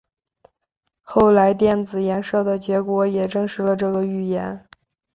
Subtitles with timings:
[1.03, 4.65] 后来电子衍射的结果也证实了这个预言。